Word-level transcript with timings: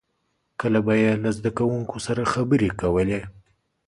•کله 0.61 0.79
به 0.85 0.93
یې 1.03 1.11
له 1.23 1.29
زدهکوونکو 1.37 1.97
سره 2.05 2.29
خبرې 2.33 2.69
کولې. 2.81 3.21